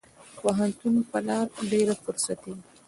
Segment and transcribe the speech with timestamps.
[0.37, 2.61] پوهنتون په لار ډېره فرصتي وه.